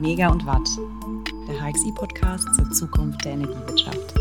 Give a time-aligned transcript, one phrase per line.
[0.00, 0.68] Mega und Watt,
[1.48, 4.14] der HXI-Podcast zur Zukunft der Energiewirtschaft.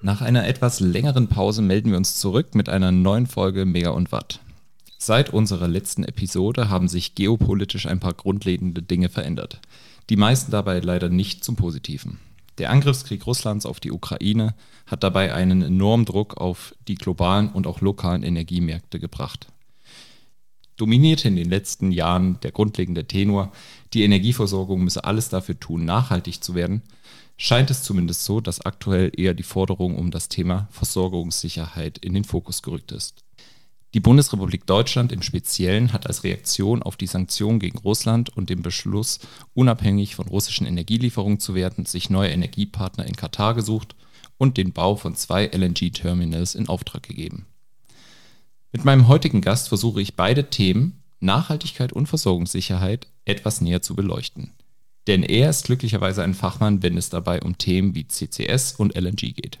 [0.00, 4.12] Nach einer etwas längeren Pause melden wir uns zurück mit einer neuen Folge Mega und
[4.12, 4.38] Watt.
[4.96, 9.60] Seit unserer letzten Episode haben sich geopolitisch ein paar grundlegende Dinge verändert.
[10.08, 12.20] Die meisten dabei leider nicht zum Positiven.
[12.58, 14.54] Der Angriffskrieg Russlands auf die Ukraine
[14.86, 19.48] hat dabei einen enormen Druck auf die globalen und auch lokalen Energiemärkte gebracht.
[20.76, 23.52] Dominierte in den letzten Jahren der grundlegende Tenor,
[23.92, 26.82] die Energieversorgung müsse alles dafür tun, nachhaltig zu werden,
[27.36, 32.24] scheint es zumindest so, dass aktuell eher die Forderung um das Thema Versorgungssicherheit in den
[32.24, 33.24] Fokus gerückt ist.
[33.94, 38.60] Die Bundesrepublik Deutschland im Speziellen hat als Reaktion auf die Sanktionen gegen Russland und den
[38.60, 39.20] Beschluss,
[39.54, 43.94] unabhängig von russischen Energielieferungen zu werden, sich neue Energiepartner in Katar gesucht
[44.36, 47.46] und den Bau von zwei LNG-Terminals in Auftrag gegeben.
[48.74, 54.50] Mit meinem heutigen Gast versuche ich beide Themen, Nachhaltigkeit und Versorgungssicherheit, etwas näher zu beleuchten.
[55.06, 59.32] Denn er ist glücklicherweise ein Fachmann, wenn es dabei um Themen wie CCS und LNG
[59.32, 59.60] geht.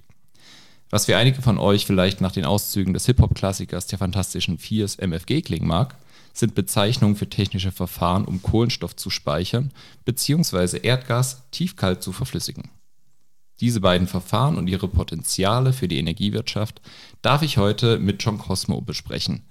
[0.90, 5.42] Was für einige von euch vielleicht nach den Auszügen des Hip-Hop-Klassikers der Fantastischen Viers MFG
[5.42, 5.94] klingen mag,
[6.32, 9.70] sind Bezeichnungen für technische Verfahren, um Kohlenstoff zu speichern
[10.04, 10.80] bzw.
[10.82, 12.68] Erdgas tiefkalt zu verflüssigen.
[13.60, 16.80] Diese beiden Verfahren und ihre Potenziale für die Energiewirtschaft
[17.22, 19.42] darf ich heute mit John Cosmo besprechen.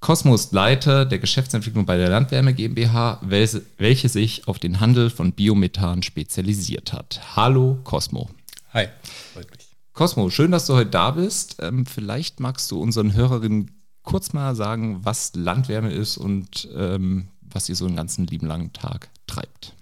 [0.00, 5.32] Cosmo ist Leiter der Geschäftsentwicklung bei der Landwärme GmbH, welche sich auf den Handel von
[5.32, 7.20] Biomethan spezialisiert hat.
[7.36, 8.28] Hallo Cosmo.
[8.72, 8.88] Hi,
[9.32, 9.68] freut mich.
[9.94, 11.56] Cosmo, schön, dass du heute da bist.
[11.60, 13.70] Ähm, vielleicht magst du unseren Hörerinnen
[14.02, 18.72] kurz mal sagen, was Landwärme ist und ähm, was ihr so einen ganzen lieben langen
[18.72, 19.73] Tag treibt.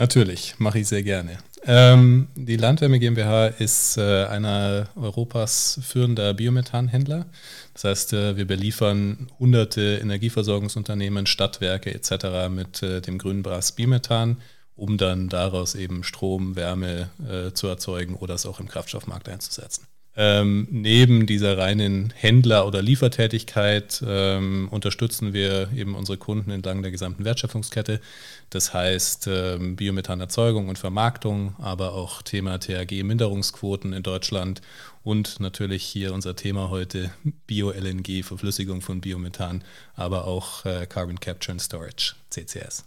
[0.00, 1.36] Natürlich, mache ich sehr gerne.
[1.66, 7.26] Ähm, die Landwärme GmbH ist äh, einer Europas führender Biomethanhändler.
[7.74, 12.48] Das heißt, äh, wir beliefern hunderte Energieversorgungsunternehmen, Stadtwerke etc.
[12.48, 14.38] mit äh, dem grünen Brass Biomethan
[14.80, 19.86] um dann daraus eben Strom, Wärme äh, zu erzeugen oder es auch im Kraftstoffmarkt einzusetzen.
[20.22, 26.90] Ähm, neben dieser reinen Händler- oder Liefertätigkeit ähm, unterstützen wir eben unsere Kunden entlang der
[26.90, 28.02] gesamten Wertschöpfungskette.
[28.50, 34.60] Das heißt ähm, Biomethanerzeugung und Vermarktung, aber auch Thema THG-Minderungsquoten in Deutschland
[35.04, 37.10] und natürlich hier unser Thema heute
[37.46, 39.64] Bio-LNG, Verflüssigung von Biomethan,
[39.94, 42.84] aber auch äh, Carbon Capture and Storage, CCS.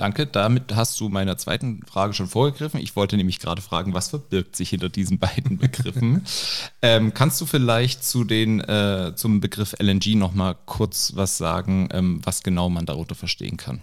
[0.00, 2.80] Danke, damit hast du meiner zweiten Frage schon vorgegriffen.
[2.80, 6.24] Ich wollte nämlich gerade fragen, was verbirgt sich hinter diesen beiden Begriffen?
[6.80, 12.22] ähm, kannst du vielleicht zu den, äh, zum Begriff LNG nochmal kurz was sagen, ähm,
[12.24, 13.82] was genau man darunter verstehen kann?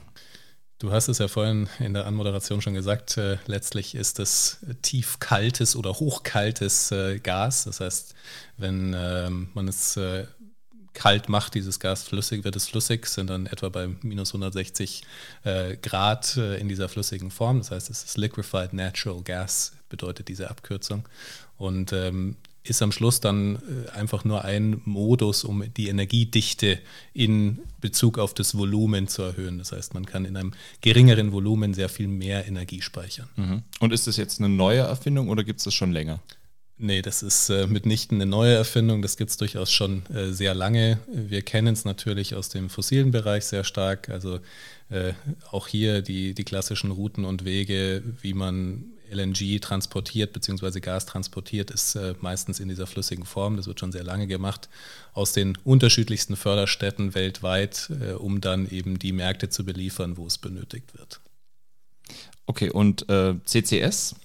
[0.79, 5.75] Du hast es ja vorhin in der Anmoderation schon gesagt, äh, letztlich ist es tiefkaltes
[5.75, 7.65] oder hochkaltes äh, Gas.
[7.65, 8.15] Das heißt,
[8.57, 10.25] wenn ähm, man es äh,
[10.97, 15.03] kalt macht dieses Gas flüssig, wird es flüssig, sind dann etwa bei minus 160
[15.43, 17.59] äh, Grad äh, in dieser flüssigen Form.
[17.59, 21.07] Das heißt, es ist Liquefied Natural Gas, bedeutet diese Abkürzung.
[21.55, 26.79] Und ähm, ist am Schluss dann äh, einfach nur ein Modus, um die Energiedichte
[27.13, 29.59] in Bezug auf das Volumen zu erhöhen.
[29.59, 33.29] Das heißt, man kann in einem geringeren Volumen sehr viel mehr Energie speichern.
[33.35, 33.61] Mhm.
[33.79, 36.19] Und ist das jetzt eine neue Erfindung oder gibt es das schon länger?
[36.79, 39.01] Nee, das ist äh, mitnichten eine neue Erfindung.
[39.01, 40.99] Das gibt es durchaus schon äh, sehr lange.
[41.07, 44.09] Wir kennen es natürlich aus dem fossilen Bereich sehr stark.
[44.09, 44.39] Also
[44.89, 45.13] äh,
[45.49, 50.79] auch hier die, die klassischen Routen und Wege, wie man LNG transportiert bzw.
[50.79, 53.57] Gas transportiert, ist äh, meistens in dieser flüssigen Form.
[53.57, 54.69] Das wird schon sehr lange gemacht
[55.13, 60.37] aus den unterschiedlichsten Förderstätten weltweit, äh, um dann eben die Märkte zu beliefern, wo es
[60.37, 61.21] benötigt wird.
[62.45, 64.15] Okay, und äh, CCS?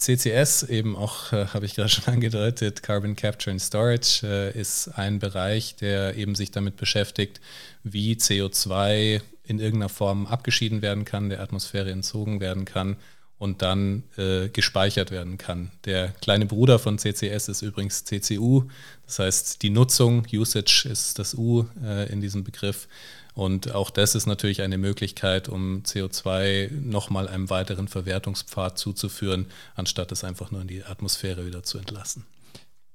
[0.00, 4.88] CCS, eben auch, äh, habe ich gerade schon angedeutet, Carbon Capture and Storage, äh, ist
[4.88, 7.40] ein Bereich, der eben sich damit beschäftigt,
[7.84, 12.96] wie CO2 in irgendeiner Form abgeschieden werden kann, der Atmosphäre entzogen werden kann
[13.40, 15.70] und dann äh, gespeichert werden kann.
[15.86, 18.64] Der kleine Bruder von CCS ist übrigens CCU,
[19.06, 22.86] das heißt die Nutzung, Usage ist das U äh, in diesem Begriff.
[23.32, 30.12] Und auch das ist natürlich eine Möglichkeit, um CO2 nochmal einem weiteren Verwertungspfad zuzuführen, anstatt
[30.12, 32.26] es einfach nur in die Atmosphäre wieder zu entlassen.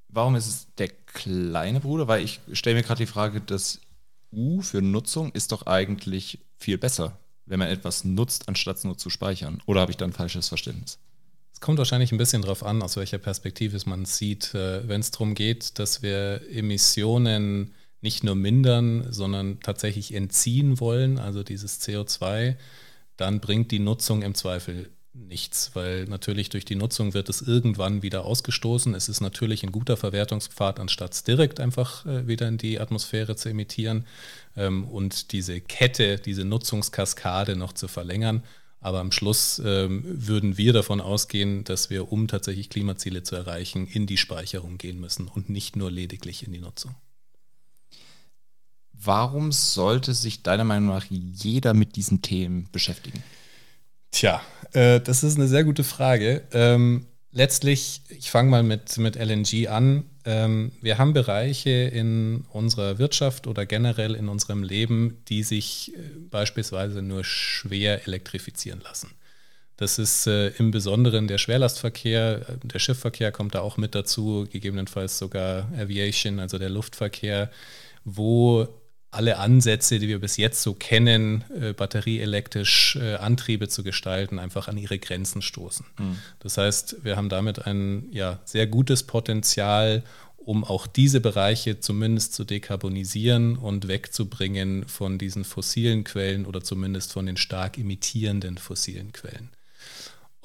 [0.10, 2.08] Warum ist es der kleine Bruder?
[2.08, 3.80] Weil ich stelle mir gerade die Frage, das
[4.32, 8.98] U für Nutzung ist doch eigentlich viel besser, wenn man etwas nutzt, anstatt es nur
[8.98, 9.62] zu speichern.
[9.66, 11.00] Oder habe ich da ein falsches Verständnis?
[11.54, 14.54] Es kommt wahrscheinlich ein bisschen darauf an, aus welcher Perspektive man es sieht.
[14.54, 21.18] Äh, wenn es darum geht, dass wir Emissionen nicht nur mindern, sondern tatsächlich entziehen wollen,
[21.18, 22.56] also dieses CO2,
[23.18, 28.02] dann bringt die Nutzung im Zweifel nichts, weil natürlich durch die Nutzung wird es irgendwann
[28.02, 28.94] wieder ausgestoßen.
[28.94, 33.36] Es ist natürlich ein guter Verwertungspfad, anstatt es direkt einfach äh, wieder in die Atmosphäre
[33.36, 34.06] zu emittieren
[34.56, 38.44] ähm, und diese Kette, diese Nutzungskaskade noch zu verlängern.
[38.82, 43.88] Aber am Schluss ähm, würden wir davon ausgehen, dass wir, um tatsächlich Klimaziele zu erreichen,
[43.88, 46.94] in die Speicherung gehen müssen und nicht nur lediglich in die Nutzung.
[48.94, 53.24] Warum sollte sich deiner Meinung nach jeder mit diesen Themen beschäftigen?
[54.16, 54.42] Tja,
[54.72, 56.44] äh, das ist eine sehr gute Frage.
[56.54, 60.06] Ähm, letztlich, ich fange mal mit, mit LNG an.
[60.24, 66.00] Ähm, wir haben Bereiche in unserer Wirtschaft oder generell in unserem Leben, die sich äh,
[66.30, 69.12] beispielsweise nur schwer elektrifizieren lassen.
[69.76, 74.48] Das ist äh, im Besonderen der Schwerlastverkehr, äh, der Schiffverkehr kommt da auch mit dazu,
[74.50, 77.52] gegebenenfalls sogar Aviation, also der Luftverkehr,
[78.06, 78.66] wo
[79.16, 84.68] alle Ansätze, die wir bis jetzt so kennen, äh, batterieelektrisch äh, Antriebe zu gestalten, einfach
[84.68, 85.86] an ihre Grenzen stoßen.
[85.98, 86.18] Mhm.
[86.40, 90.04] Das heißt, wir haben damit ein ja, sehr gutes Potenzial,
[90.38, 97.14] um auch diese Bereiche zumindest zu dekarbonisieren und wegzubringen von diesen fossilen Quellen oder zumindest
[97.14, 99.50] von den stark imitierenden fossilen Quellen.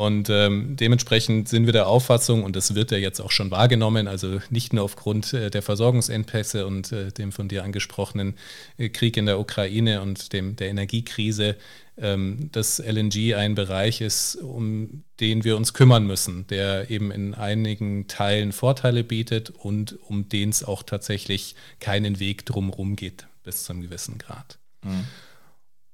[0.01, 4.09] Und ähm, dementsprechend sind wir der Auffassung, und das wird ja jetzt auch schon wahrgenommen,
[4.09, 8.33] also nicht nur aufgrund äh, der Versorgungsengpässe und äh, dem von dir angesprochenen
[8.79, 11.55] äh, Krieg in der Ukraine und dem, der Energiekrise,
[11.99, 17.35] ähm, dass LNG ein Bereich ist, um den wir uns kümmern müssen, der eben in
[17.35, 23.65] einigen Teilen Vorteile bietet und um den es auch tatsächlich keinen Weg drumherum geht bis
[23.65, 24.59] zu einem gewissen Grad.
[24.83, 25.05] Mhm.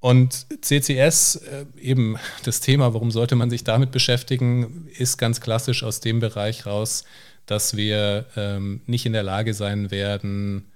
[0.01, 5.83] Und CCS, äh, eben das Thema, warum sollte man sich damit beschäftigen, ist ganz klassisch
[5.83, 7.05] aus dem Bereich raus,
[7.47, 10.67] dass wir ähm, nicht in der Lage sein werden,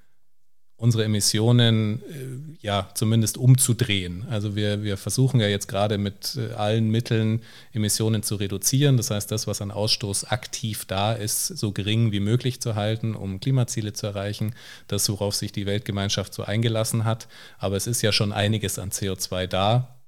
[0.81, 4.25] unsere Emissionen äh, ja zumindest umzudrehen.
[4.31, 7.43] Also wir, wir versuchen ja jetzt gerade mit äh, allen Mitteln
[7.75, 8.97] Emissionen zu reduzieren.
[8.97, 13.15] Das heißt, das, was an Ausstoß aktiv da ist, so gering wie möglich zu halten,
[13.15, 14.55] um Klimaziele zu erreichen.
[14.89, 17.29] Das, worauf sich die Weltgemeinschaft so eingelassen hat.
[17.59, 20.00] Aber es ist ja schon einiges an CO2 da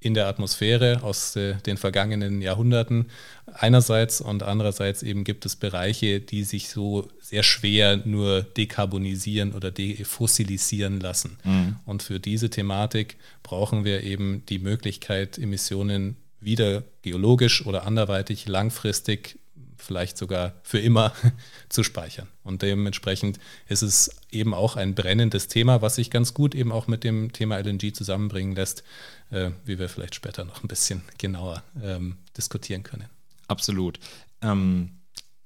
[0.00, 3.06] in der Atmosphäre aus äh, den vergangenen Jahrhunderten
[3.52, 9.70] einerseits und andererseits eben gibt es Bereiche, die sich so sehr schwer nur dekarbonisieren oder
[9.70, 11.38] defossilisieren lassen.
[11.44, 11.76] Mhm.
[11.84, 19.38] Und für diese Thematik brauchen wir eben die Möglichkeit, Emissionen wieder geologisch oder anderweitig langfristig
[19.76, 21.12] vielleicht sogar für immer
[21.68, 22.28] zu speichern.
[22.42, 26.86] Und dementsprechend ist es eben auch ein brennendes Thema, was sich ganz gut eben auch
[26.86, 28.82] mit dem Thema LNG zusammenbringen lässt,
[29.30, 33.08] äh, wie wir vielleicht später noch ein bisschen genauer ähm, diskutieren können.
[33.46, 33.98] Absolut.
[34.42, 34.90] Ähm,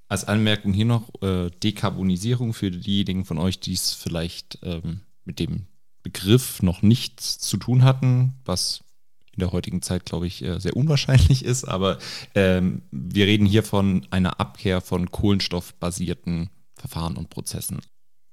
[0.09, 5.39] als Anmerkung hier noch äh, Dekarbonisierung für diejenigen von euch, die es vielleicht ähm, mit
[5.39, 5.67] dem
[6.03, 8.83] Begriff noch nichts zu tun hatten, was
[9.33, 11.65] in der heutigen Zeit, glaube ich, äh, sehr unwahrscheinlich ist.
[11.65, 11.99] Aber
[12.35, 17.81] ähm, wir reden hier von einer Abkehr von kohlenstoffbasierten Verfahren und Prozessen.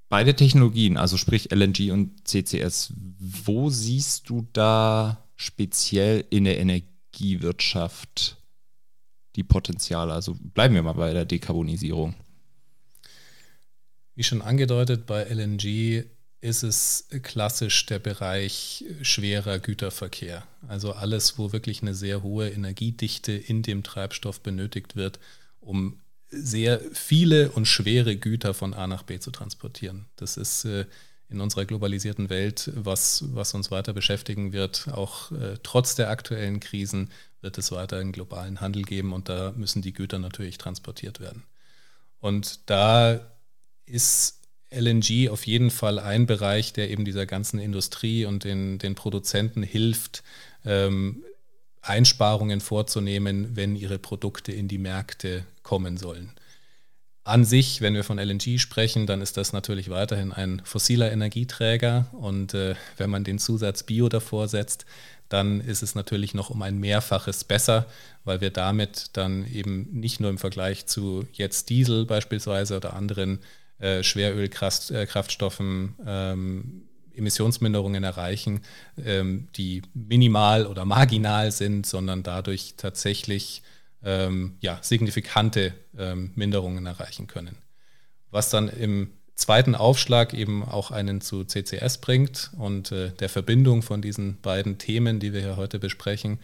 [0.09, 8.37] Beide Technologien, also sprich LNG und CCS, wo siehst du da speziell in der Energiewirtschaft
[9.35, 10.13] die Potenziale?
[10.13, 12.13] Also bleiben wir mal bei der Dekarbonisierung.
[14.15, 16.03] Wie schon angedeutet, bei LNG
[16.41, 20.45] ist es klassisch der Bereich schwerer Güterverkehr.
[20.67, 25.19] Also alles, wo wirklich eine sehr hohe Energiedichte in dem Treibstoff benötigt wird,
[25.61, 30.05] um sehr viele und schwere Güter von A nach B zu transportieren.
[30.17, 30.85] Das ist äh,
[31.29, 34.87] in unserer globalisierten Welt, was, was uns weiter beschäftigen wird.
[34.91, 39.53] Auch äh, trotz der aktuellen Krisen wird es weiter einen globalen Handel geben und da
[39.55, 41.43] müssen die Güter natürlich transportiert werden.
[42.19, 43.21] Und da
[43.85, 44.39] ist
[44.71, 49.63] LNG auf jeden Fall ein Bereich, der eben dieser ganzen Industrie und den, den Produzenten
[49.63, 50.23] hilft,
[50.65, 51.23] ähm,
[51.81, 56.31] Einsparungen vorzunehmen, wenn ihre Produkte in die Märkte kommen sollen.
[57.29, 62.07] An sich, wenn wir von LNG sprechen, dann ist das natürlich weiterhin ein fossiler Energieträger.
[62.11, 64.85] Und äh, wenn man den Zusatz Bio davor setzt,
[65.29, 67.85] dann ist es natürlich noch um ein Mehrfaches besser,
[68.23, 73.39] weil wir damit dann eben nicht nur im Vergleich zu jetzt Diesel beispielsweise oder anderen
[73.77, 76.81] äh, Schwerölkraftstoffen ähm,
[77.15, 78.61] Emissionsminderungen erreichen,
[79.05, 83.61] ähm, die minimal oder marginal sind, sondern dadurch tatsächlich
[84.03, 87.57] ähm, ja, signifikante ähm, Minderungen erreichen können.
[88.31, 93.81] Was dann im zweiten Aufschlag eben auch einen zu CCS bringt und äh, der Verbindung
[93.81, 96.39] von diesen beiden Themen, die wir hier heute besprechen,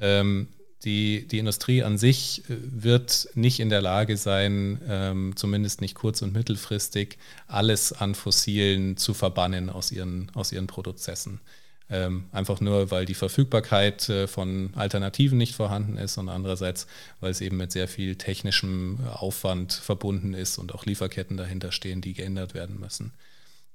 [0.00, 0.48] ähm,
[0.84, 5.94] die, die Industrie an sich äh, wird nicht in der Lage sein, ähm, zumindest nicht
[5.94, 11.40] kurz- und mittelfristig, alles an Fossilen zu verbannen aus ihren, aus ihren Prozessen.
[11.90, 16.86] Ähm, einfach nur, weil die Verfügbarkeit äh, von Alternativen nicht vorhanden ist und andererseits,
[17.20, 22.00] weil es eben mit sehr viel technischem Aufwand verbunden ist und auch Lieferketten dahinter stehen,
[22.00, 23.12] die geändert werden müssen.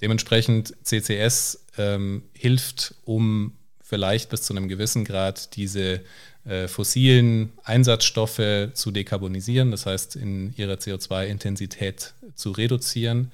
[0.02, 6.02] Dementsprechend CCS ähm, hilft, um vielleicht bis zu einem gewissen Grad diese
[6.46, 13.32] äh, fossilen Einsatzstoffe zu dekarbonisieren, das heißt in ihrer CO2-Intensität zu reduzieren.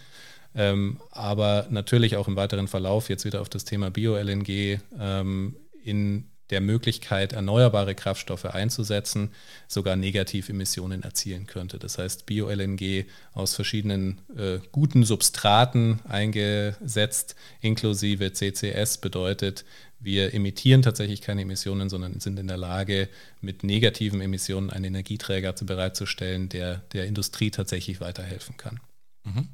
[0.56, 6.30] Ähm, aber natürlich auch im weiteren Verlauf jetzt wieder auf das Thema Bio-LNG ähm, in
[6.50, 9.32] der Möglichkeit, erneuerbare Kraftstoffe einzusetzen,
[9.68, 11.80] sogar Negativemissionen erzielen könnte.
[11.80, 19.66] Das heißt, Bio-LNG aus verschiedenen äh, guten Substraten eingesetzt, inklusive CCS, bedeutet,
[20.00, 23.08] wir emittieren tatsächlich keine Emissionen, sondern sind in der Lage,
[23.40, 28.82] mit negativen Emissionen einen Energieträger bereitzustellen, der der Industrie tatsächlich weiterhelfen kann.
[29.24, 29.48] Mhm.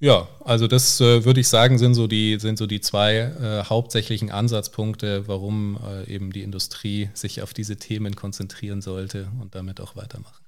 [0.00, 3.64] Ja, also das äh, würde ich sagen, sind so die, sind so die zwei äh,
[3.64, 9.80] hauptsächlichen Ansatzpunkte, warum äh, eben die Industrie sich auf diese Themen konzentrieren sollte und damit
[9.80, 10.44] auch weitermachen.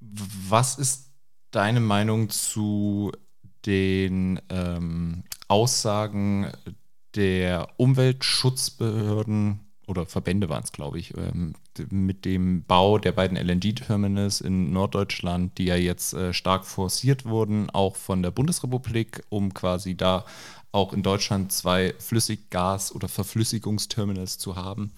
[0.00, 1.10] Was ist
[1.50, 3.12] deine Meinung zu
[3.66, 6.50] den ähm, Aussagen
[7.14, 11.54] der Umweltschutzbehörden oder Verbände waren es, glaube ich, ähm,
[11.90, 17.70] mit dem Bau der beiden LNG-Terminals in Norddeutschland, die ja jetzt äh, stark forciert wurden,
[17.70, 20.24] auch von der Bundesrepublik, um quasi da
[20.72, 24.92] auch in Deutschland zwei Flüssiggas- oder Verflüssigungsterminals zu haben.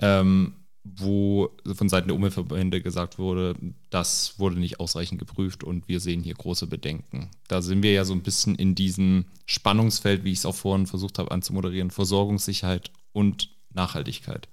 [0.00, 0.54] Ähm,
[0.94, 3.56] wo von Seiten der Umweltverbände gesagt wurde,
[3.90, 7.30] das wurde nicht ausreichend geprüft und wir sehen hier große Bedenken.
[7.48, 10.86] Da sind wir ja so ein bisschen in diesem Spannungsfeld, wie ich es auch vorhin
[10.86, 14.48] versucht habe anzumoderieren, Versorgungssicherheit und Nachhaltigkeit.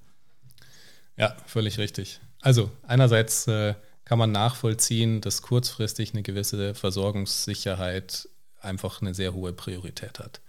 [1.18, 2.20] Ja, völlig richtig.
[2.42, 3.74] Also einerseits äh,
[4.06, 8.28] kann man nachvollziehen, dass kurzfristig eine gewisse Versorgungssicherheit
[8.62, 10.42] einfach eine sehr hohe Priorität hat.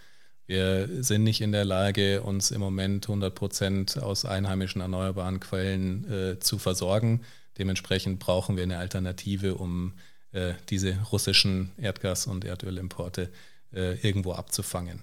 [0.46, 6.10] Wir sind nicht in der Lage, uns im Moment 100 Prozent aus einheimischen erneuerbaren Quellen
[6.10, 7.22] äh, zu versorgen.
[7.56, 9.94] Dementsprechend brauchen wir eine Alternative, um
[10.32, 13.30] äh, diese russischen Erdgas- und Erdölimporte
[13.72, 15.02] äh, irgendwo abzufangen.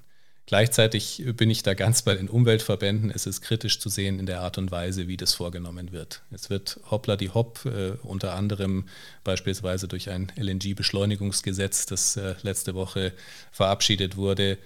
[0.52, 3.10] Gleichzeitig bin ich da ganz bei den Umweltverbänden.
[3.10, 6.24] Es ist kritisch zu sehen in der Art und Weise, wie das vorgenommen wird.
[6.30, 8.90] Es wird hoppla die hopp, äh, unter anderem
[9.24, 13.14] beispielsweise durch ein LNG-Beschleunigungsgesetz, das äh, letzte Woche
[13.54, 14.58] verabschiedet wurde,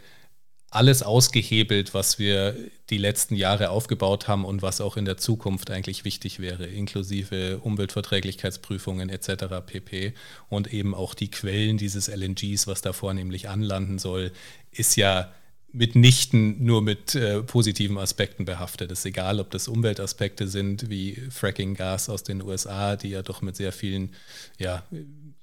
[0.71, 2.55] alles ausgehebelt, was wir
[2.89, 7.59] die letzten Jahre aufgebaut haben und was auch in der Zukunft eigentlich wichtig wäre, inklusive
[7.59, 9.45] Umweltverträglichkeitsprüfungen etc.
[9.63, 10.15] pp.
[10.49, 14.31] Und eben auch die Quellen dieses LNGs, was da vornehmlich anlanden soll,
[14.71, 15.31] ist ja
[15.75, 18.91] mitnichten nur mit äh, positiven Aspekten behaftet.
[18.91, 23.41] Es ist egal, ob das Umweltaspekte sind, wie Fracking-Gas aus den USA, die ja doch
[23.41, 24.13] mit sehr vielen,
[24.57, 24.83] ja,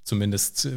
[0.04, 0.70] zumindest äh,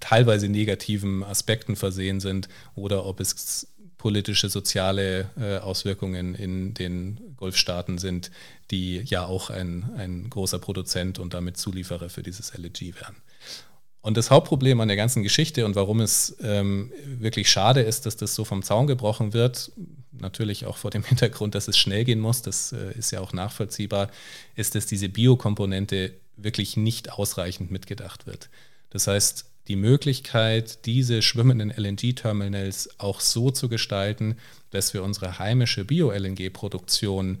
[0.00, 3.68] teilweise negativen Aspekten versehen sind oder ob es
[3.98, 8.30] politische, soziale äh, Auswirkungen in den Golfstaaten sind,
[8.70, 13.16] die ja auch ein, ein großer Produzent und damit Zulieferer für dieses LNG wären.
[14.04, 18.16] Und das Hauptproblem an der ganzen Geschichte und warum es ähm, wirklich schade ist, dass
[18.16, 19.72] das so vom Zaun gebrochen wird,
[20.12, 23.32] natürlich auch vor dem Hintergrund, dass es schnell gehen muss, das äh, ist ja auch
[23.32, 24.10] nachvollziehbar,
[24.56, 28.50] ist, dass diese Biokomponente wirklich nicht ausreichend mitgedacht wird.
[28.90, 34.36] Das heißt, die Möglichkeit, diese schwimmenden LNG-Terminals auch so zu gestalten,
[34.68, 37.38] dass wir unsere heimische Bio-LNG-Produktion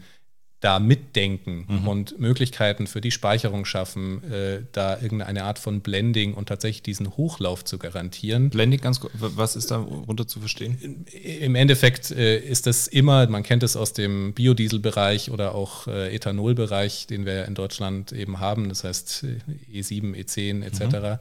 [0.64, 1.88] da mitdenken mhm.
[1.88, 7.18] und Möglichkeiten für die Speicherung schaffen, äh, da irgendeine Art von Blending und tatsächlich diesen
[7.18, 8.48] Hochlauf zu garantieren.
[8.48, 11.04] Blending, ganz kurz, was ist da runter zu verstehen?
[11.22, 16.14] Im Endeffekt äh, ist das immer, man kennt es aus dem Biodieselbereich oder auch äh,
[16.14, 19.26] Ethanolbereich, den wir in Deutschland eben haben, das heißt
[19.70, 20.80] E7, E10 etc.
[20.80, 21.18] Mhm.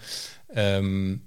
[0.55, 1.21] Ähm,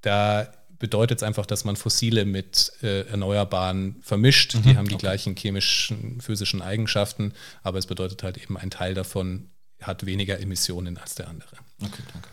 [0.00, 0.50] da
[0.80, 4.56] bedeutet es einfach, dass man Fossile mit äh, Erneuerbaren vermischt.
[4.56, 5.02] Mhm, die haben die okay.
[5.02, 10.98] gleichen chemischen, physischen Eigenschaften, aber es bedeutet halt eben, ein Teil davon hat weniger Emissionen
[10.98, 11.56] als der andere.
[11.80, 12.28] Okay, danke.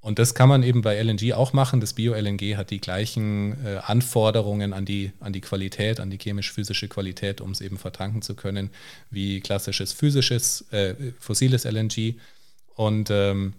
[0.00, 1.80] Und das kann man eben bei LNG auch machen.
[1.80, 6.88] Das Bio-LNG hat die gleichen äh, Anforderungen an die, an die Qualität, an die chemisch-physische
[6.88, 8.70] Qualität, um es eben vertanken zu können,
[9.10, 12.16] wie klassisches physisches, äh, fossiles LNG.
[12.74, 13.52] Und ähm,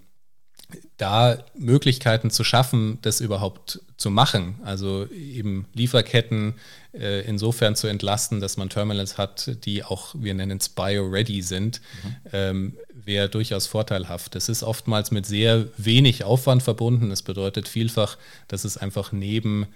[0.97, 4.55] da Möglichkeiten zu schaffen, das überhaupt zu machen.
[4.63, 6.55] Also eben Lieferketten
[6.93, 11.81] äh, insofern zu entlasten, dass man Terminals hat, die auch, wir nennen es bio-ready sind,
[12.03, 12.15] mhm.
[12.31, 14.35] ähm, wäre durchaus vorteilhaft.
[14.35, 17.09] Das ist oftmals mit sehr wenig Aufwand verbunden.
[17.09, 19.67] Das bedeutet vielfach, dass es einfach neben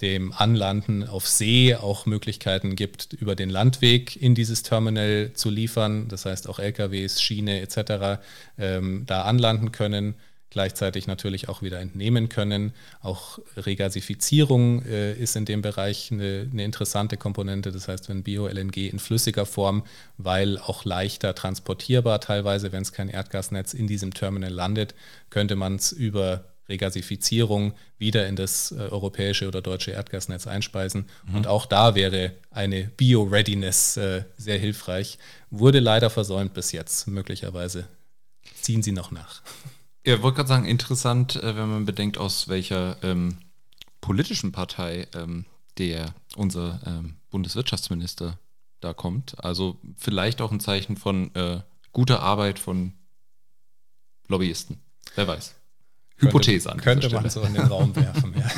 [0.00, 6.08] dem Anlanden auf See auch Möglichkeiten gibt, über den Landweg in dieses Terminal zu liefern.
[6.08, 8.20] Das heißt auch LKWs, Schiene etc.
[8.58, 10.14] Ähm, da anlanden können
[10.50, 12.72] gleichzeitig natürlich auch wieder entnehmen können.
[13.00, 17.72] Auch Regasifizierung äh, ist in dem Bereich eine, eine, interessante Komponente.
[17.72, 19.84] Das heißt, wenn Bio-LNG in flüssiger Form,
[20.16, 24.94] weil auch leichter transportierbar teilweise, wenn es kein Erdgasnetz in diesem Terminal landet,
[25.30, 31.06] könnte man es über Regasifizierung wieder in das äh, europäische oder deutsche Erdgasnetz einspeisen.
[31.26, 31.34] Mhm.
[31.36, 35.18] Und auch da wäre eine Bio-Readiness äh, sehr hilfreich.
[35.50, 37.06] Wurde leider versäumt bis jetzt.
[37.06, 37.86] Möglicherweise
[38.60, 39.42] ziehen sie noch nach.
[40.06, 43.38] Ja, wollte gerade sagen, interessant, äh, wenn man bedenkt, aus welcher ähm,
[44.00, 45.46] politischen Partei ähm,
[45.78, 48.38] der unser ähm, Bundeswirtschaftsminister
[48.80, 49.42] da kommt.
[49.44, 51.60] Also vielleicht auch ein Zeichen von äh,
[51.92, 52.92] guter Arbeit von
[54.28, 54.78] Lobbyisten.
[55.16, 55.56] Wer weiß.
[56.18, 56.80] Hypothese an.
[56.80, 58.48] Könnte man so in den Raum werfen, ja.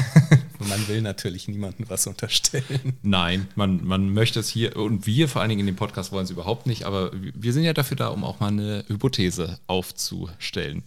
[0.69, 2.99] man will natürlich niemandem was unterstellen.
[3.03, 6.25] Nein, man, man möchte es hier, und wir vor allen Dingen in dem Podcast wollen
[6.25, 10.85] es überhaupt nicht, aber wir sind ja dafür da, um auch mal eine Hypothese aufzustellen.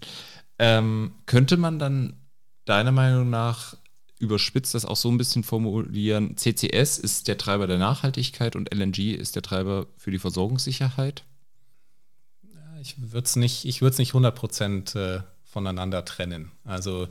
[0.64, 2.14] Ähm, könnte man dann
[2.66, 3.76] deiner Meinung nach
[4.20, 9.16] überspitzt das auch so ein bisschen formulieren, CCS ist der Treiber der Nachhaltigkeit und LNG
[9.16, 11.24] ist der Treiber für die Versorgungssicherheit?
[12.80, 16.52] Ich würde es nicht, ich nicht 100 äh, voneinander trennen.
[16.64, 17.08] Also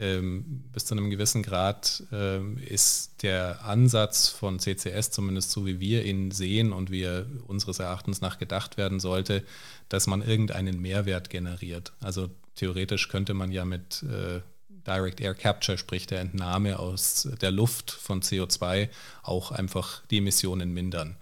[0.00, 5.78] ähm, bis zu einem gewissen Grad ähm, ist der Ansatz von CCS, zumindest so wie
[5.78, 9.44] wir ihn sehen und wie er unseres Erachtens nach gedacht werden sollte,
[9.88, 11.92] dass man irgendeinen Mehrwert generiert.
[12.00, 12.28] Also
[12.58, 14.40] theoretisch könnte man ja mit äh,
[14.86, 18.88] Direct Air Capture, sprich der Entnahme aus der Luft von CO2,
[19.22, 21.16] auch einfach die Emissionen mindern.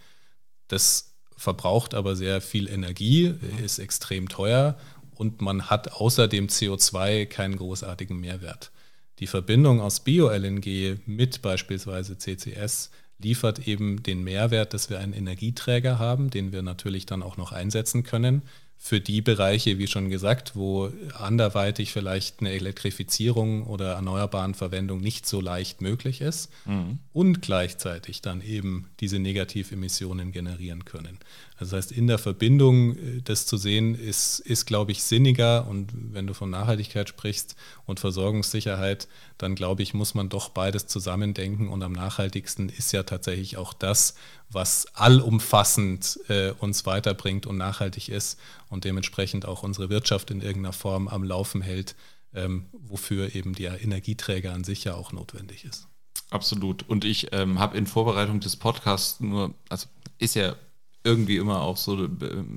[0.69, 4.79] Das verbraucht aber sehr viel Energie, ist extrem teuer
[5.15, 8.71] und man hat außer dem CO2 keinen großartigen Mehrwert.
[9.19, 15.99] Die Verbindung aus Bio-LNG mit beispielsweise CCS liefert eben den Mehrwert, dass wir einen Energieträger
[15.99, 18.43] haben, den wir natürlich dann auch noch einsetzen können
[18.79, 25.27] für die Bereiche, wie schon gesagt, wo anderweitig vielleicht eine Elektrifizierung oder erneuerbaren Verwendung nicht
[25.27, 26.99] so leicht möglich ist mhm.
[27.13, 31.19] und gleichzeitig dann eben diese Negativemissionen generieren können.
[31.59, 35.67] Also das heißt, in der Verbindung äh, das zu sehen, ist, ist, glaube ich, sinniger.
[35.67, 37.57] Und wenn du von Nachhaltigkeit sprichst
[37.87, 41.69] und Versorgungssicherheit, dann glaube ich, muss man doch beides zusammendenken.
[41.69, 44.15] Und am nachhaltigsten ist ja tatsächlich auch das,
[44.49, 50.73] was allumfassend äh, uns weiterbringt und nachhaltig ist und dementsprechend auch unsere Wirtschaft in irgendeiner
[50.73, 51.97] Form am Laufen hält,
[52.35, 55.89] ähm, wofür eben der Energieträger an sich ja auch notwendig ist.
[56.31, 56.89] Absolut.
[56.89, 59.87] Und ich ähm, habe in Vorbereitung des Podcasts nur, also
[60.19, 60.57] ist ja
[61.05, 62.09] irgendwie immer auch so äh,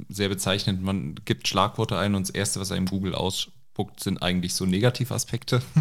[0.10, 0.82] sehr bezeichnend.
[0.82, 3.14] Man gibt Schlagworte ein und das Erste, was einem Google
[3.80, 5.62] ausspuckt, sind eigentlich so Negativaspekte.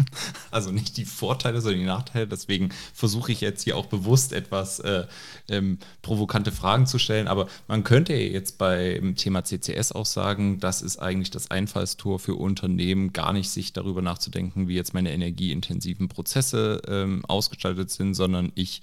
[0.51, 2.27] Also nicht die Vorteile, sondern die Nachteile.
[2.27, 5.05] Deswegen versuche ich jetzt hier auch bewusst etwas äh,
[5.47, 7.27] ähm, provokante Fragen zu stellen.
[7.27, 12.35] Aber man könnte jetzt beim Thema CCS auch sagen, das ist eigentlich das Einfallstor für
[12.35, 18.51] Unternehmen, gar nicht sich darüber nachzudenken, wie jetzt meine energieintensiven Prozesse ähm, ausgestaltet sind, sondern
[18.55, 18.81] ich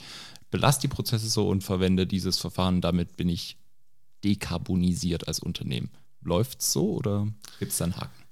[0.50, 2.80] belasse die Prozesse so und verwende dieses Verfahren.
[2.80, 3.56] Damit bin ich
[4.22, 5.90] dekarbonisiert als Unternehmen.
[6.20, 7.26] Läuft es so oder
[7.58, 8.25] gibt es da einen Haken?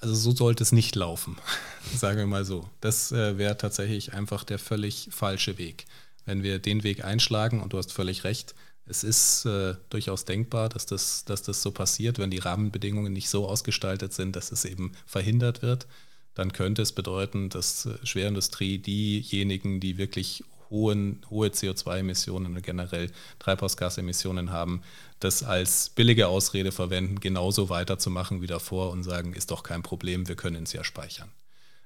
[0.00, 1.36] Also so sollte es nicht laufen,
[1.96, 2.68] sagen wir mal so.
[2.80, 5.86] Das äh, wäre tatsächlich einfach der völlig falsche Weg.
[6.24, 10.68] Wenn wir den Weg einschlagen, und du hast völlig recht, es ist äh, durchaus denkbar,
[10.68, 14.64] dass das, dass das so passiert, wenn die Rahmenbedingungen nicht so ausgestaltet sind, dass es
[14.64, 15.86] eben verhindert wird.
[16.34, 23.12] Dann könnte es bedeuten, dass äh, Schwerindustrie diejenigen, die wirklich hohen, hohe CO2-Emissionen und generell
[23.38, 24.82] Treibhausgasemissionen haben,
[25.20, 30.26] das als billige Ausrede verwenden, genauso weiterzumachen wie davor und sagen, ist doch kein Problem,
[30.26, 31.30] wir können es ja speichern.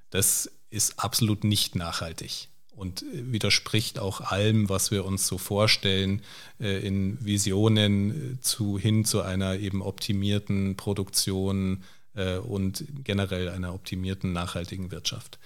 [0.08, 6.22] Das ist absolut nicht nachhaltig und widerspricht auch allem, was wir uns so vorstellen
[6.60, 11.82] äh, in Visionen zu, hin zu einer eben optimierten Produktion
[12.14, 15.38] äh, und generell einer optimierten nachhaltigen Wirtschaft.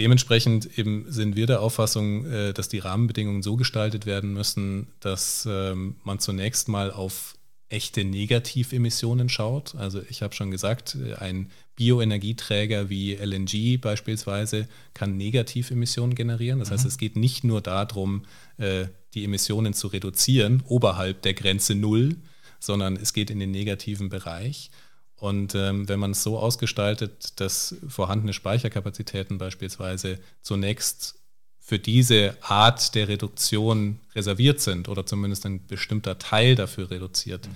[0.00, 5.46] Dementsprechend eben sind wir der Auffassung, äh, dass die Rahmenbedingungen so gestaltet werden müssen, dass
[5.46, 7.34] ähm, man zunächst mal auf
[7.68, 9.74] echte Negativemissionen schaut.
[9.74, 16.60] Also ich habe schon gesagt, äh, ein Bioenergieträger wie LNG beispielsweise kann Negativemissionen generieren.
[16.60, 16.88] Das heißt, mhm.
[16.88, 18.22] es geht nicht nur darum,
[18.56, 22.16] äh, die Emissionen zu reduzieren oberhalb der Grenze Null,
[22.58, 24.70] sondern es geht in den negativen Bereich.
[25.20, 31.16] Und ähm, wenn man es so ausgestaltet, dass vorhandene Speicherkapazitäten beispielsweise zunächst
[31.60, 37.52] für diese Art der Reduktion reserviert sind oder zumindest ein bestimmter Teil dafür reduziert, mhm.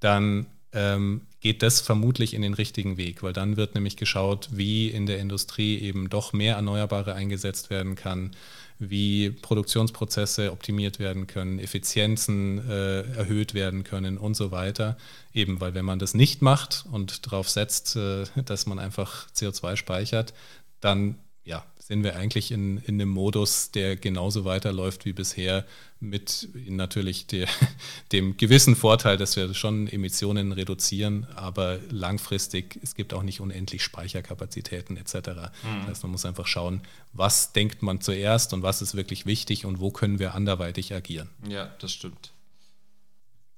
[0.00, 4.88] dann ähm, geht das vermutlich in den richtigen Weg, weil dann wird nämlich geschaut, wie
[4.88, 8.32] in der Industrie eben doch mehr Erneuerbare eingesetzt werden kann,
[8.80, 14.96] wie Produktionsprozesse optimiert werden können, Effizienzen äh, erhöht werden können und so weiter.
[15.34, 19.76] Eben weil wenn man das nicht macht und darauf setzt, äh, dass man einfach CO2
[19.76, 20.32] speichert,
[20.80, 25.66] dann ja, sind wir eigentlich in, in einem Modus, der genauso weiterläuft wie bisher,
[25.98, 27.48] mit natürlich der,
[28.12, 33.82] dem gewissen Vorteil, dass wir schon Emissionen reduzieren, aber langfristig, es gibt auch nicht unendlich
[33.82, 35.14] Speicherkapazitäten etc.
[35.14, 35.80] Mhm.
[35.80, 36.80] Das heißt, man muss einfach schauen,
[37.12, 41.28] was denkt man zuerst und was ist wirklich wichtig und wo können wir anderweitig agieren.
[41.48, 42.30] Ja, das stimmt.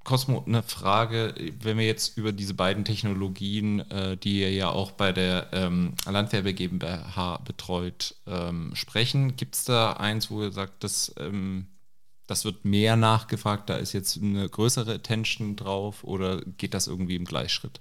[0.05, 4.91] Cosmo, eine Frage, wenn wir jetzt über diese beiden Technologien, äh, die ihr ja auch
[4.93, 10.83] bei der ähm, Landwerbe GmbH betreut, ähm, sprechen, gibt es da eins, wo ihr sagt,
[10.83, 11.67] dass, ähm,
[12.27, 17.17] das wird mehr nachgefragt, da ist jetzt eine größere Attention drauf oder geht das irgendwie
[17.17, 17.81] im Gleichschritt?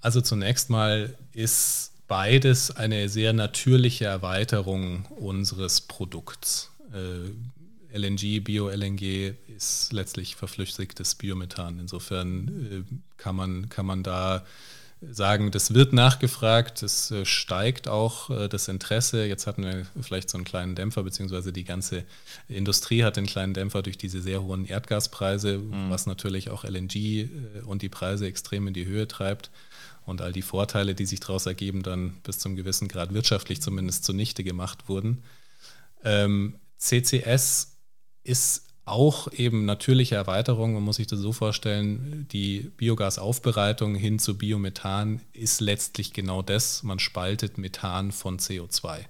[0.00, 6.70] Also zunächst mal ist beides eine sehr natürliche Erweiterung unseres Produkts.
[6.92, 7.30] Äh,
[7.96, 11.78] LNG, Bio-LNG ist letztlich verflüssigtes Biomethan.
[11.80, 14.44] Insofern äh, kann, man, kann man da
[15.02, 19.26] sagen, das wird nachgefragt, es äh, steigt auch äh, das Interesse.
[19.26, 22.04] Jetzt hatten wir vielleicht so einen kleinen Dämpfer, beziehungsweise die ganze
[22.48, 25.90] Industrie hat einen kleinen Dämpfer durch diese sehr hohen Erdgaspreise, mhm.
[25.90, 27.28] was natürlich auch LNG
[27.66, 29.50] und die Preise extrem in die Höhe treibt
[30.06, 34.04] und all die Vorteile, die sich daraus ergeben, dann bis zum gewissen Grad wirtschaftlich zumindest
[34.04, 35.22] zunichte gemacht wurden.
[36.04, 37.75] Ähm, CCS
[38.26, 40.74] ist auch eben natürliche Erweiterung.
[40.74, 46.84] Man muss sich das so vorstellen, die Biogasaufbereitung hin zu Biomethan ist letztlich genau das.
[46.84, 49.00] Man spaltet Methan von CO2.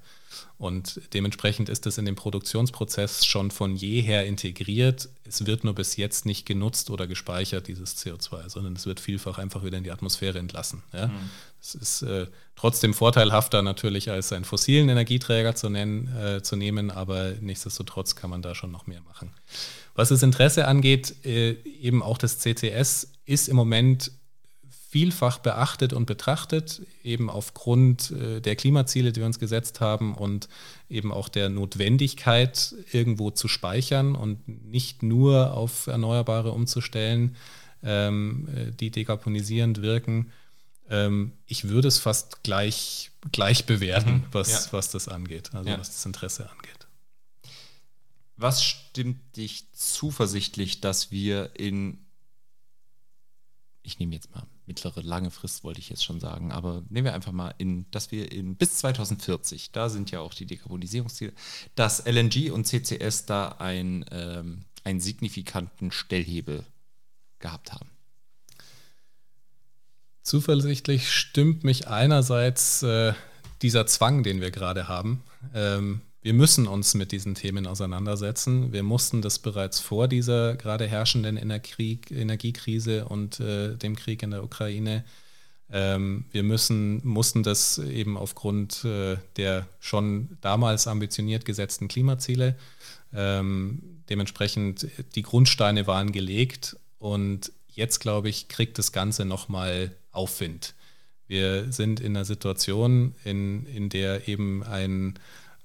[0.59, 5.09] Und dementsprechend ist es in dem Produktionsprozess schon von jeher integriert.
[5.25, 9.39] Es wird nur bis jetzt nicht genutzt oder gespeichert, dieses CO2, sondern es wird vielfach
[9.39, 10.83] einfach wieder in die Atmosphäre entlassen.
[10.93, 11.09] Ja?
[11.09, 11.31] Mhm.
[11.61, 16.91] Es ist äh, trotzdem vorteilhafter natürlich als einen fossilen Energieträger zu, nennen, äh, zu nehmen,
[16.91, 19.33] aber nichtsdestotrotz kann man da schon noch mehr machen.
[19.95, 24.13] Was das Interesse angeht, äh, eben auch das CCS ist im Moment
[24.97, 30.49] vielfach beachtet und betrachtet, eben aufgrund äh, der Klimaziele, die wir uns gesetzt haben und
[30.89, 37.37] eben auch der Notwendigkeit, irgendwo zu speichern und nicht nur auf Erneuerbare umzustellen,
[37.83, 40.33] ähm, äh, die dekarbonisierend wirken.
[40.89, 44.73] Ähm, ich würde es fast gleich, gleich bewerten, mhm, was, ja.
[44.73, 45.79] was das angeht, also ja.
[45.79, 46.87] was das Interesse angeht.
[48.39, 51.99] Was stimmt dich zuversichtlich, dass wir in,
[53.83, 57.15] ich nehme jetzt mal mittlere, lange Frist wollte ich jetzt schon sagen, aber nehmen wir
[57.15, 61.33] einfach mal in, dass wir in bis 2040, da sind ja auch die Dekarbonisierungsziele,
[61.75, 66.65] dass LNG und CCS da ein, ähm, einen signifikanten Stellhebel
[67.39, 67.91] gehabt haben.
[70.23, 73.15] Zuversichtlich stimmt mich einerseits äh,
[73.63, 75.23] dieser Zwang, den wir gerade haben.
[75.55, 78.73] Ähm, wir müssen uns mit diesen Themen auseinandersetzen.
[78.73, 84.33] Wir mussten das bereits vor dieser gerade herrschenden Energie Energiekrise und äh, dem Krieg in
[84.33, 85.05] der Ukraine.
[85.71, 92.57] Ähm, wir müssen, mussten das eben aufgrund äh, der schon damals ambitioniert gesetzten Klimaziele.
[93.15, 100.75] Ähm, dementsprechend die Grundsteine waren gelegt und jetzt, glaube ich, kriegt das Ganze nochmal Aufwind.
[101.29, 105.21] Wir sind in einer Situation, in, in der eben ein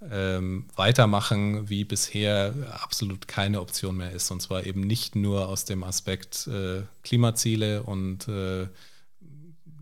[0.09, 4.31] ähm, weitermachen wie bisher absolut keine Option mehr ist.
[4.31, 8.67] Und zwar eben nicht nur aus dem Aspekt äh, Klimaziele und äh,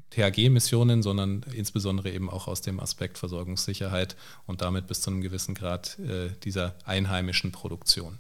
[0.10, 4.16] THG-Missionen, sondern insbesondere eben auch aus dem Aspekt Versorgungssicherheit
[4.48, 8.18] und damit bis zu einem gewissen Grad äh, dieser einheimischen Produktion.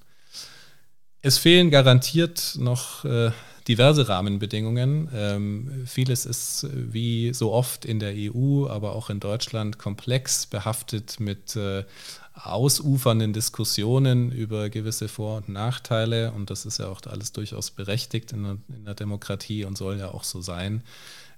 [1.22, 3.32] Es fehlen garantiert noch äh,
[3.70, 5.10] diverse Rahmenbedingungen.
[5.14, 10.48] Ähm, vieles ist äh, wie so oft in der EU, aber auch in Deutschland komplex
[10.48, 11.86] behaftet mit äh,
[12.34, 16.32] ausufernden Diskussionen über gewisse Vor- und Nachteile.
[16.32, 20.24] Und das ist ja auch alles durchaus berechtigt in der, Demokratie und soll ja auch
[20.24, 20.84] so sein.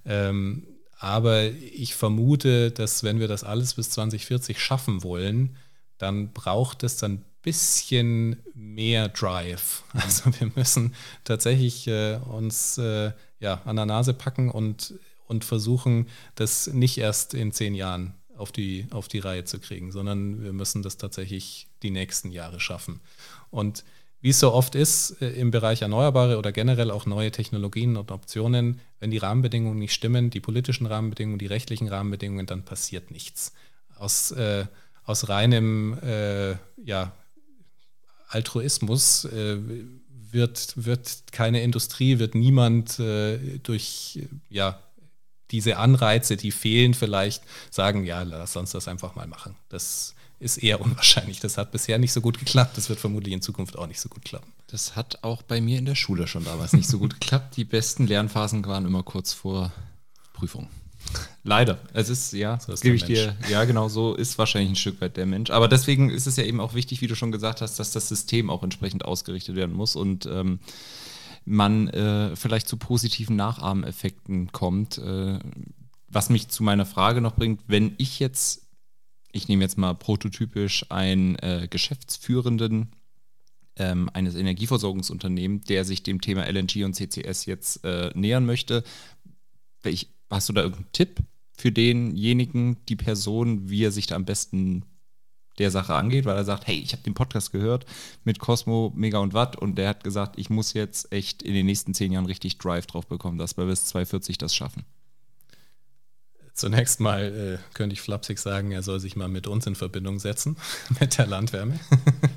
[0.06, 0.66] Ähm,
[0.98, 5.56] aber ich vermute, dass wenn wir das alles bis 2040 schaffen wollen,
[5.98, 9.82] dann braucht es dann bisschen mehr Drive.
[9.92, 14.94] Also wir müssen tatsächlich äh, uns äh, ja, an der Nase packen und,
[15.26, 19.92] und versuchen, das nicht erst in zehn Jahren auf die, auf die Reihe zu kriegen,
[19.92, 23.00] sondern wir müssen das tatsächlich die nächsten Jahre schaffen.
[23.50, 23.84] Und
[24.22, 28.10] wie es so oft ist äh, im Bereich Erneuerbare oder generell auch neue Technologien und
[28.12, 33.52] Optionen, wenn die Rahmenbedingungen nicht stimmen, die politischen Rahmenbedingungen, die rechtlichen Rahmenbedingungen, dann passiert nichts.
[33.98, 34.66] Aus, äh,
[35.04, 36.52] aus reinem äh,
[36.84, 37.12] ja,
[38.32, 39.58] Altruismus äh,
[40.30, 44.80] wird, wird keine Industrie, wird niemand äh, durch ja,
[45.50, 49.54] diese Anreize, die fehlen, vielleicht sagen, ja, lass uns das einfach mal machen.
[49.68, 51.40] Das ist eher unwahrscheinlich.
[51.40, 52.76] Das hat bisher nicht so gut geklappt.
[52.76, 54.52] Das wird vermutlich in Zukunft auch nicht so gut klappen.
[54.66, 57.56] Das hat auch bei mir in der Schule schon damals nicht so gut geklappt.
[57.56, 59.72] Die besten Lernphasen waren immer kurz vor
[60.32, 60.68] Prüfung.
[61.44, 61.80] Leider.
[61.92, 65.16] Es ist, ja, so gebe ich dir, ja, genau, so ist wahrscheinlich ein Stück weit
[65.16, 65.50] der Mensch.
[65.50, 68.08] Aber deswegen ist es ja eben auch wichtig, wie du schon gesagt hast, dass das
[68.08, 70.60] System auch entsprechend ausgerichtet werden muss und ähm,
[71.44, 74.98] man äh, vielleicht zu positiven Nachahmeffekten kommt.
[74.98, 75.40] Äh,
[76.08, 78.68] was mich zu meiner Frage noch bringt, wenn ich jetzt,
[79.32, 82.92] ich nehme jetzt mal prototypisch einen äh, Geschäftsführenden
[83.76, 88.84] ähm, eines Energieversorgungsunternehmens, der sich dem Thema LNG und CCS jetzt äh, nähern möchte,
[89.82, 91.20] welch, hast du da irgendeinen Tipp
[91.56, 94.84] für denjenigen, die Person, wie er sich da am besten
[95.58, 97.84] der Sache angeht, weil er sagt, hey, ich habe den Podcast gehört
[98.24, 101.66] mit Cosmo, Mega und Watt und der hat gesagt, ich muss jetzt echt in den
[101.66, 104.84] nächsten zehn Jahren richtig Drive drauf bekommen, dass wir bis 240 das schaffen.
[106.54, 110.18] Zunächst mal äh, könnte ich flapsig sagen, er soll sich mal mit uns in Verbindung
[110.18, 110.56] setzen,
[111.00, 111.78] mit der Landwärme.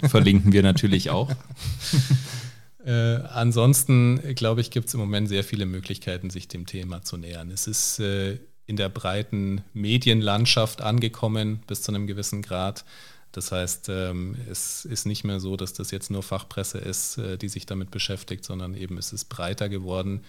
[0.04, 1.32] Verlinken wir natürlich auch.
[2.86, 7.18] äh, ansonsten, glaube ich, gibt es im Moment sehr viele Möglichkeiten, sich dem Thema zu
[7.18, 7.50] nähern.
[7.50, 12.86] Es ist äh, in der breiten Medienlandschaft angekommen bis zu einem gewissen Grad.
[13.32, 17.38] Das heißt, ähm, es ist nicht mehr so, dass das jetzt nur Fachpresse ist, äh,
[17.38, 20.24] die sich damit beschäftigt, sondern eben es ist breiter geworden.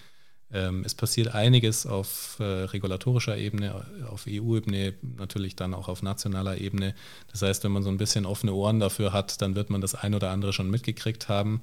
[0.51, 6.57] Ähm, es passiert einiges auf äh, regulatorischer Ebene, auf EU-Ebene, natürlich dann auch auf nationaler
[6.57, 6.95] Ebene.
[7.31, 9.95] Das heißt, wenn man so ein bisschen offene Ohren dafür hat, dann wird man das
[9.95, 11.61] ein oder andere schon mitgekriegt haben.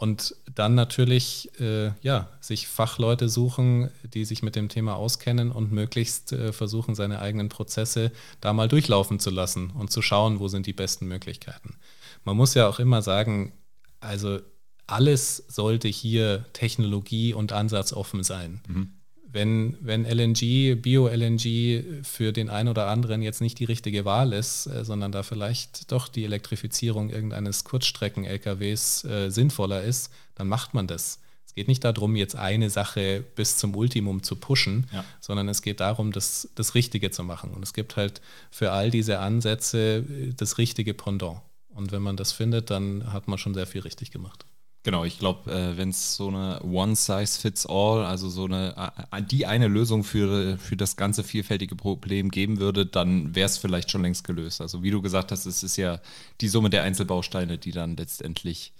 [0.00, 5.72] Und dann natürlich äh, ja, sich Fachleute suchen, die sich mit dem Thema auskennen und
[5.72, 8.10] möglichst äh, versuchen, seine eigenen Prozesse
[8.40, 11.76] da mal durchlaufen zu lassen und zu schauen, wo sind die besten Möglichkeiten.
[12.24, 13.52] Man muss ja auch immer sagen,
[14.00, 14.38] also
[14.86, 18.62] alles sollte hier Technologie und ansatzoffen sein.
[18.68, 18.99] Mhm
[19.32, 24.66] wenn, wenn LNG, Bio-LNG für den einen oder anderen jetzt nicht die richtige Wahl ist,
[24.66, 30.86] äh, sondern da vielleicht doch die Elektrifizierung irgendeines Kurzstrecken-LKWs äh, sinnvoller ist, dann macht man
[30.86, 31.20] das.
[31.46, 35.04] Es geht nicht darum, jetzt eine Sache bis zum Ultimum zu pushen, ja.
[35.20, 37.50] sondern es geht darum, das, das Richtige zu machen.
[37.50, 38.20] Und es gibt halt
[38.52, 41.40] für all diese Ansätze äh, das richtige Pendant.
[41.74, 44.44] Und wenn man das findet, dann hat man schon sehr viel richtig gemacht.
[44.82, 48.92] Genau, ich glaube, äh, wenn es so eine One-Size-Fits-All, also so eine
[49.30, 53.90] die eine Lösung für, für das ganze vielfältige Problem geben würde, dann wäre es vielleicht
[53.90, 54.62] schon längst gelöst.
[54.62, 56.00] Also wie du gesagt hast, es ist ja
[56.40, 58.72] die Summe der Einzelbausteine, die dann letztendlich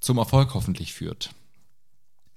[0.00, 1.30] zum Erfolg hoffentlich führt.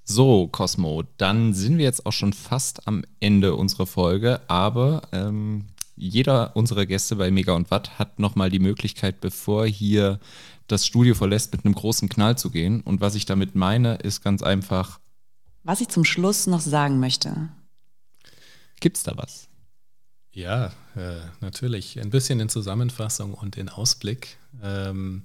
[0.04, 5.66] So, Cosmo, dann sind wir jetzt auch schon fast am Ende unserer Folge, aber ähm,
[5.96, 10.20] jeder unserer Gäste bei Mega und Watt hat nochmal die Möglichkeit, bevor hier
[10.72, 12.82] das Studio verlässt, mit einem großen Knall zu gehen.
[12.82, 15.00] Und was ich damit meine, ist ganz einfach.
[15.64, 17.50] Was ich zum Schluss noch sagen möchte.
[18.80, 19.48] Gibt's da was?
[20.32, 22.00] Ja, äh, natürlich.
[22.00, 24.38] Ein bisschen in Zusammenfassung und in Ausblick.
[24.64, 25.24] Ähm,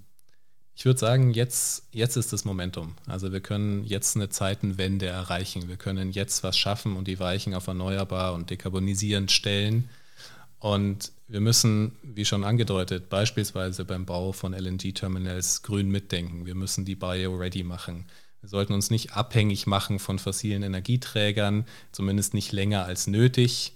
[0.75, 2.95] ich würde sagen, jetzt, jetzt ist das Momentum.
[3.07, 5.69] Also wir können jetzt eine Zeitenwende erreichen.
[5.69, 9.89] Wir können jetzt was schaffen und die Weichen auf erneuerbar und dekarbonisierend stellen.
[10.65, 16.47] Und wir müssen, wie schon angedeutet, beispielsweise beim Bau von LNG-Terminals grün mitdenken.
[16.47, 18.07] Wir müssen die bio-ready machen.
[18.41, 23.75] Wir sollten uns nicht abhängig machen von fossilen Energieträgern, zumindest nicht länger als nötig.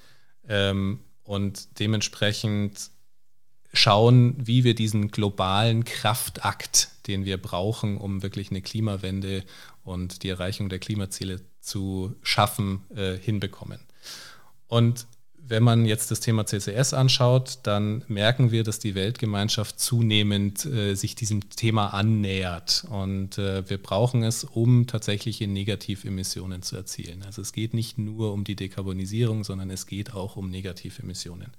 [0.48, 2.88] Ähm, und dementsprechend
[3.74, 9.44] schauen, wie wir diesen globalen Kraftakt, den wir brauchen, um wirklich eine Klimawende
[9.84, 13.80] und die Erreichung der Klimaziele zu schaffen, äh, hinbekommen.
[14.68, 15.06] Und
[15.48, 20.94] wenn man jetzt das Thema CCS anschaut, dann merken wir, dass die Weltgemeinschaft zunehmend äh,
[20.94, 22.84] sich diesem Thema annähert.
[22.90, 27.22] Und äh, wir brauchen es, um tatsächliche Negativemissionen zu erzielen.
[27.24, 31.52] Also es geht nicht nur um die Dekarbonisierung, sondern es geht auch um Negativemissionen.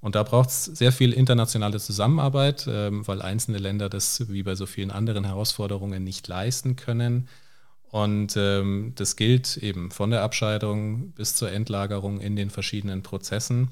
[0.00, 4.54] Und da braucht es sehr viel internationale Zusammenarbeit, äh, weil einzelne Länder das wie bei
[4.54, 7.28] so vielen anderen Herausforderungen nicht leisten können.
[7.96, 13.70] Und ähm, das gilt eben von der Abscheidung bis zur Endlagerung in den verschiedenen Prozessen.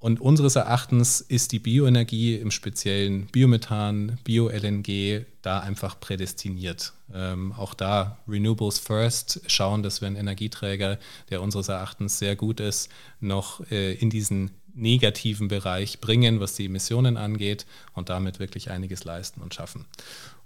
[0.00, 6.94] Und unseres Erachtens ist die Bioenergie im speziellen Biomethan, Bio-LNG da einfach prädestiniert.
[7.14, 10.98] Ähm, auch da Renewables First schauen, dass wir einen Energieträger,
[11.30, 12.90] der unseres Erachtens sehr gut ist,
[13.20, 19.04] noch äh, in diesen negativen Bereich bringen, was die Emissionen angeht und damit wirklich einiges
[19.04, 19.84] leisten und schaffen.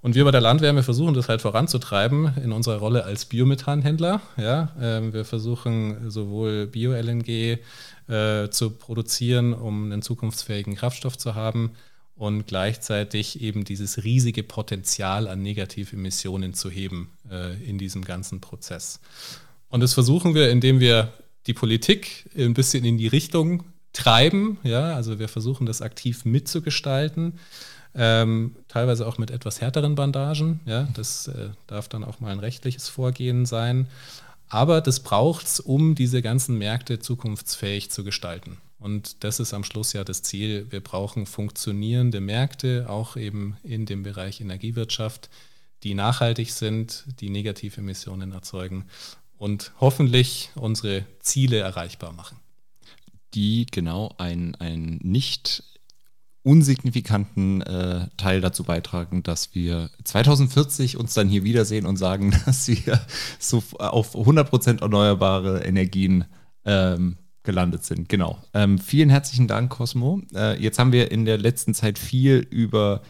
[0.00, 4.20] Und wir bei der Landwärme versuchen das halt voranzutreiben in unserer Rolle als Biomethanhändler.
[4.36, 7.58] Ja, ähm, wir versuchen sowohl Bio-LNG
[8.08, 11.72] äh, zu produzieren, um einen zukunftsfähigen Kraftstoff zu haben
[12.14, 19.00] und gleichzeitig eben dieses riesige Potenzial an Negativemissionen zu heben äh, in diesem ganzen Prozess.
[19.68, 21.12] Und das versuchen wir, indem wir
[21.46, 23.64] die Politik ein bisschen in die Richtung
[23.98, 24.58] treiben.
[24.62, 27.38] Ja, also wir versuchen das aktiv mitzugestalten.
[27.94, 30.60] Ähm, teilweise auch mit etwas härteren Bandagen.
[30.66, 33.88] Ja, das äh, darf dann auch mal ein rechtliches Vorgehen sein.
[34.48, 38.58] Aber das braucht es, um diese ganzen Märkte zukunftsfähig zu gestalten.
[38.78, 40.66] Und das ist am Schluss ja das Ziel.
[40.70, 45.28] Wir brauchen funktionierende Märkte, auch eben in dem Bereich Energiewirtschaft,
[45.82, 48.84] die nachhaltig sind, die negative Emissionen erzeugen
[49.38, 52.38] und hoffentlich unsere Ziele erreichbar machen.
[53.34, 55.62] Die genau ein, ein nicht
[56.42, 62.68] unsignifikanten äh, Teil dazu beitragen, dass wir 2040 uns dann hier wiedersehen und sagen, dass
[62.68, 63.00] wir
[63.38, 66.24] so auf 100% erneuerbare Energien
[66.64, 68.08] ähm, gelandet sind.
[68.08, 68.38] Genau.
[68.54, 70.22] Ähm, vielen herzlichen Dank, Cosmo.
[70.34, 73.02] Äh, jetzt haben wir in der letzten Zeit viel über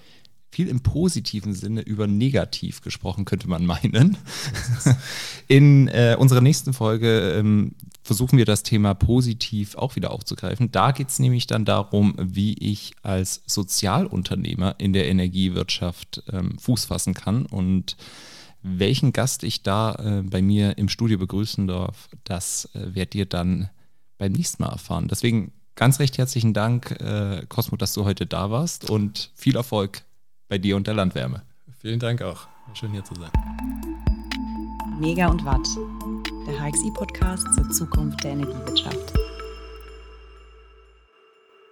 [0.50, 4.16] viel im positiven Sinne über negativ gesprochen, könnte man meinen.
[5.48, 10.72] In äh, unserer nächsten Folge ähm, versuchen wir das Thema positiv auch wieder aufzugreifen.
[10.72, 16.86] Da geht es nämlich dann darum, wie ich als Sozialunternehmer in der Energiewirtschaft ähm, Fuß
[16.86, 17.96] fassen kann und
[18.62, 23.26] welchen Gast ich da äh, bei mir im Studio begrüßen darf, das äh, werdet ihr
[23.26, 23.70] dann
[24.16, 25.08] beim nächsten Mal erfahren.
[25.08, 30.02] Deswegen ganz recht herzlichen Dank, äh, Cosmo, dass du heute da warst und viel Erfolg
[30.48, 31.42] bei dir und der Landwärme.
[31.80, 32.48] Vielen Dank auch.
[32.74, 33.30] Schön hier zu sein.
[34.98, 35.66] Mega und Watt,
[36.46, 39.14] der HXI-Podcast zur Zukunft der Energiewirtschaft.